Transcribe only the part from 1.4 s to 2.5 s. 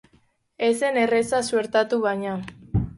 suertatu baina.